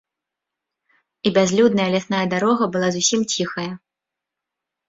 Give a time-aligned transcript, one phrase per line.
[1.29, 3.71] І бязлюдная лясная дарога была зусім ціхая.